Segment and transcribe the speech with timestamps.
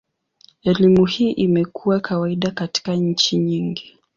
[0.61, 3.97] Elimu hii imekuwa kawaida katika nchi nyingi.